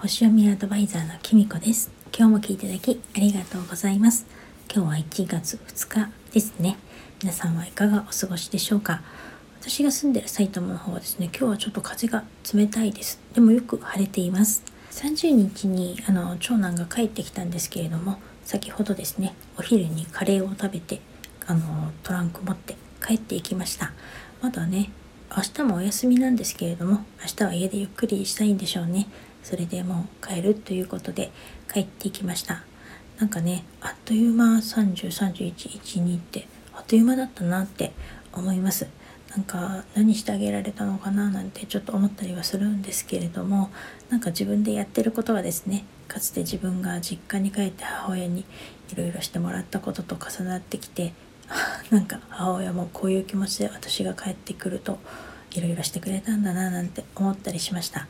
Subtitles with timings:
[0.00, 1.90] 星読みアドバイザーのきみこです。
[2.16, 4.26] 今日も聞いていただきありがとうございます。
[4.72, 6.76] 今日は1月2日ですね。
[7.20, 9.02] 皆さんはいかがお過ごしでしょうか。
[9.60, 12.22] 私が住んでる埼玉の方はですね今日はちょっと風が
[12.54, 13.20] 冷たいです。
[13.34, 14.62] でもよく晴れています。
[14.92, 21.00] 30日にあの長男が帰ってきたんですけれども先ほどですねお昼にカレーを食べて
[21.44, 23.90] あのトランク持って帰っていきました。
[24.42, 24.92] まだね
[25.36, 29.08] 明日もお休みなんですけれども明日は家でゆっくりしたいんでしょうね。
[29.42, 31.30] それでもう帰るということで
[31.72, 32.62] 帰ってきました。
[33.18, 37.92] なんかねあっという間303112ってあっという間だったなって
[38.32, 38.86] 思います。
[39.30, 43.70] なんか何してあげられたのかななんてちょっと思ったりはするんですけれども
[44.08, 48.46] なんか自分でやってることはですねかつて自分が実家に帰って母親に
[48.90, 51.12] いろいろしてもらったことと重なってきて
[51.90, 54.98] なんか母親もこういう気持ちで私が帰ってくると
[55.52, 58.06] いろいろしてくれたんだななんて思ったりしました。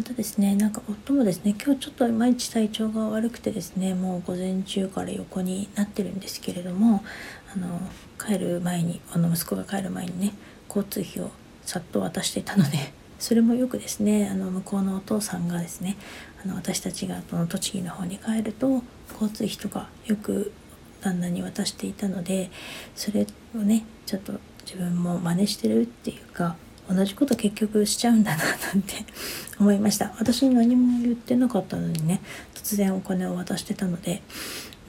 [0.00, 7.04] またですねなんか夫もですね今日ちょっといまいち体調が悪くてですねもう午前中から横になってるんですけれども
[7.54, 7.78] あの
[8.18, 10.32] 帰る前にあの息子が帰る前にね
[10.68, 11.30] 交通費を
[11.66, 15.98] さっと渡していたので それもよくですねあの向こうのお父さんがですね
[16.42, 18.82] あの私たちがこの栃木の方に帰ると
[19.12, 20.50] 交通費とかよく
[21.02, 22.50] 旦那に渡していたので
[22.94, 24.32] それをねちょっと
[24.64, 26.56] 自分も真似してるっていうか
[26.92, 28.94] 同じこと結局しちゃうんだななんて
[29.60, 30.12] 思いました。
[30.18, 32.20] 私に何も言ってなかったのにね
[32.54, 34.22] 突然お金を渡してたので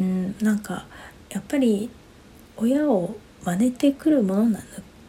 [0.00, 0.86] うんなんか
[1.30, 1.90] やっぱり
[2.56, 4.64] 親を真似てくるものなの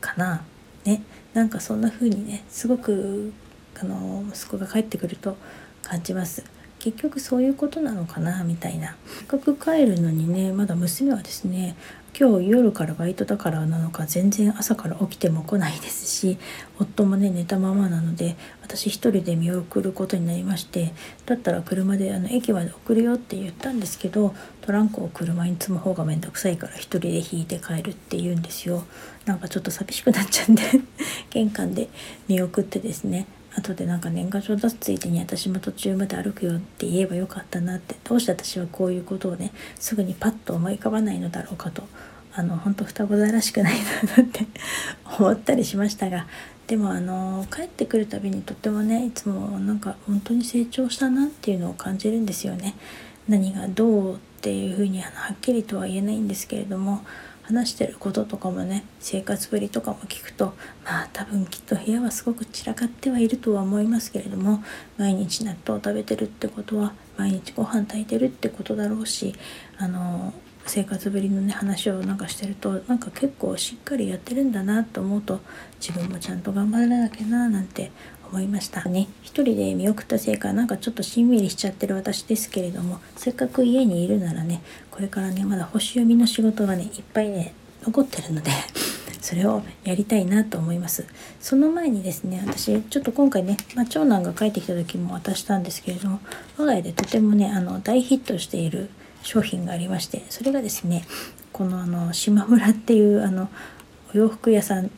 [0.00, 0.44] かな
[0.84, 1.02] ね。
[1.32, 3.32] なんかそんな風にねすごく
[3.80, 5.36] あの息子が帰ってくると
[5.82, 6.44] 感じます。
[6.84, 8.94] 結局そういうことなのかなみたいな。
[9.06, 11.76] せっかく帰るのにねまだ娘はですね
[12.18, 16.36] 今日夜からバイトだからなのか全然朝から起きても来ないですし
[16.78, 20.92] 夫もね寝たままなので私一人で見送ることになりまして
[21.24, 28.84] だったら車であの駅まで送るよって言ったんですけどトランクを車に積む方がめんどくさいから一人で引いて帰るって言うんですよ。
[29.24, 30.62] なんかちょっと寂しくなっちゃうんで
[31.30, 31.88] 玄関で
[32.28, 33.26] 見送ってですね
[33.56, 41.84] 後でなんか年賀状出すついでに私も途中まで歩くよって言えばよかったなってどうして私はこういうことをねすぐにパッと思い浮かばないのだろうかと
[42.34, 43.74] あの本当双子座らしくない
[44.16, 44.46] なって
[45.18, 46.26] 思ったりしましたが
[46.66, 52.74] でもあの帰ってくるたびにとってもねいつもなんか本当に成長したなっていうのを感じるんですよね。
[53.28, 57.04] 何がどうっていうふうにあのはっきりとは言えないんですけれども
[57.44, 64.64] 話してることとかもね生活ぶりとかも聞くとまあ多分きっと部屋はすごく散らかってはいるとは思いますけれども
[64.96, 69.34] 毎日納豆を食べてるってことは毎日ご飯炊いてるってことだろうし
[69.78, 70.32] あの
[70.66, 75.40] 生活ぶりのね話をなんかしてるとなんか結構しっかりやってるんだなと思うと
[75.78, 77.90] 自分もちゃんと頑張らなきゃななんて
[78.34, 79.06] 思いましたね。
[79.22, 88.50] 一人で見送ったせいかなんかちょっとしんみりしちゃってる私ですけれどもせっかく家にいるならねこれからねまだ星読みの仕事がねいっぱいね残ってるので
[89.22, 91.06] それをやりたいなと思います。
[91.40, 96.18] その前にですね私ちょっと今回ね、まあ、長男が帰ってきた時も渡したんですけれども
[96.58, 98.90] 我が家でとてもねあの大ヒットしている
[99.22, 101.04] 商品がありましてそれがですね
[101.52, 103.48] このあの島村っていうあの
[104.12, 104.90] お洋服屋さん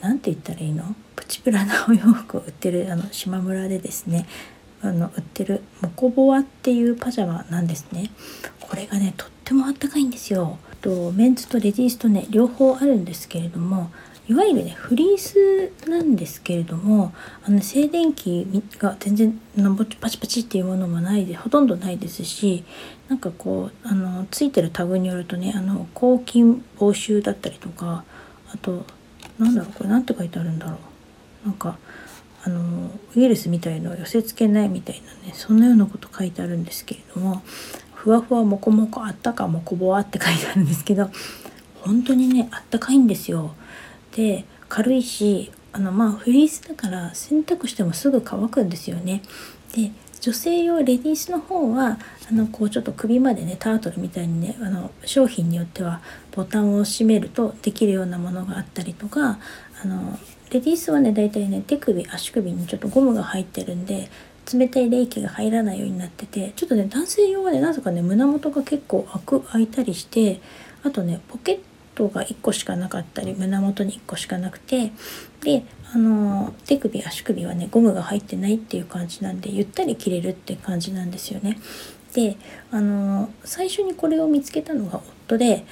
[0.00, 0.96] なんて言ったらいいの？
[1.18, 4.26] プチプラなお洋服を売ってるあの島村でですね
[4.80, 8.12] あの売ってるモコボアっていうパジャマなんですね。
[8.60, 10.58] これがねとってもあったかいんですよ。
[10.80, 13.90] とメンズとレディースとね両方あるんですけれども
[14.28, 17.12] いわゆるねフリースなんですけれども
[17.42, 18.46] あの静電気
[18.78, 19.40] が全然
[20.00, 22.62] パチパチっていうものもないでほとんどないですし
[23.08, 28.04] なんかこうあのついてるタグによるとねあの抗菌防臭だったりとか
[28.52, 28.86] あと
[29.40, 30.87] なんだろうこれ何て書いてあるんだろう。
[31.44, 31.78] なんか
[32.44, 37.42] あのウイルスみたいのを寄せ付けないみたいなねそんなようなこと書いてあるんですけれども
[37.94, 41.10] ふわふわもこもこあったかもこぼわって書いてあるんですけど
[41.80, 43.54] 本当にねあったかいんですよ。
[44.14, 49.22] で軽いしあのまあフリースだから洗濯してもすぐ乾くんですよね。
[49.74, 51.98] で女性用レディースの方は
[52.30, 56.00] あのこうちょっと首までねタートルみたいにねあの商品によっては
[56.32, 59.38] ボタンを閉めるとできるようなものがあったりとか
[59.82, 60.18] あの
[60.50, 64.10] レディースはね大体ね手首足首にちょっとゴムが入ってるんで
[64.52, 70.40] 冷たい冷気が入らないようになっててちょっとね男性用はねなぜかね胸元が結構開く開いたりして
[70.82, 71.58] あとねポケッ
[71.98, 74.92] トが1個しかなかったり胸元に1個しかなくて
[75.42, 81.58] であの手首足首はねゴムが入ってないっていう感じなんでゆったり着れるって感じなんですよね。
[82.14, 82.36] で
[82.70, 85.64] あの最初にこれを見つけたのが夫で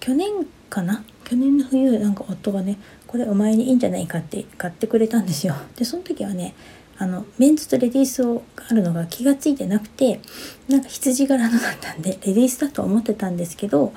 [0.00, 0.30] 去年
[0.70, 1.04] かな？
[1.24, 5.54] 去年の冬なんか夫がねこれお前にいいんじゃないかって買ってくれたんですよ。
[5.76, 6.54] でその時はね
[6.98, 10.20] あのメンズとレディースをあるのが気が付いてなくて
[10.68, 13.92] なんか羊柄のだったんでレディースだと思ってたんですけど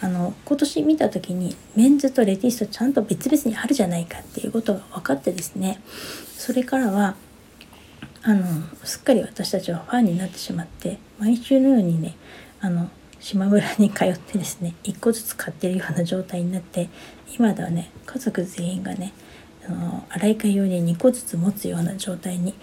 [0.00, 5.80] あの今年見た時にメンズとレディースとちゃんと別々にあるじゃないかっていうことが分かってですね。
[6.36, 7.16] それからは
[8.22, 8.44] あの
[8.84, 12.16] すっかり私たちはファンになってしまって毎週のようにね
[12.60, 12.90] あの
[13.20, 16.88] 島村に通ってですね1個ずつ買ってるような状態になって
[17.36, 19.12] 今ではね家族全員がね
[19.66, 22.54] あの洗い替え用に2個ずつ持つような状態に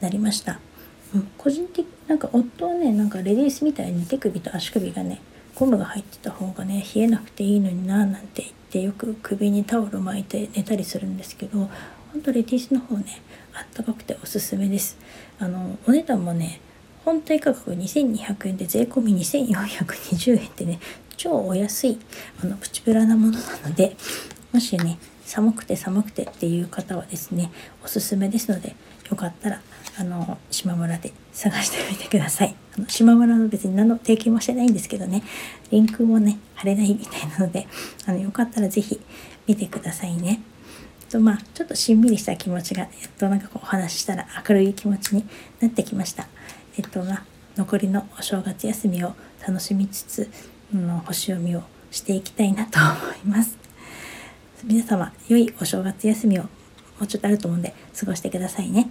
[0.00, 0.60] なりました、
[1.14, 5.20] うん、個人的なんか夫はねなんかレディースみたいに手首と足首がね
[5.54, 11.70] ゴムが入ってた方がね冷えなくていいのにななんて言ってよく首にタオル巻いて寝たりするんですけど
[12.12, 13.22] ほんとレディースの方ね
[13.54, 14.98] あったかくておすすめです。
[15.38, 16.60] あのお値段もね
[17.04, 20.80] 本体価格2200円で税込み2420円ってね
[21.16, 21.98] 超お安い
[22.42, 23.96] あのプチプラなものなので
[24.52, 27.50] もしね寒くて寒くてっていう方はですね
[27.84, 28.74] おすすめですので
[29.10, 29.60] よかったら
[29.98, 32.54] あの島村で探してみてください。
[32.76, 35.22] あの島村の別に何の提携もしてないんですけどね。
[35.70, 37.66] リンクもね貼れないみたいなので
[38.06, 39.00] あのよかったら是非
[39.46, 40.40] 見てくださいね。
[41.10, 45.24] とまあちょっとしんみりした気持ちがやっとなんかこうお話ししたら明るい気持ちに
[45.60, 46.26] なってきました。
[46.76, 47.24] えっとまあ
[47.56, 49.14] 残りのお正月休みを
[49.46, 50.28] 楽しみつつ、
[50.74, 51.62] うん、星読みを
[51.92, 53.56] していきたいなと思います。
[54.64, 56.48] 皆様良いお正月休みをも
[57.02, 58.90] うちょっとあると思うんで過ごしてくださいね。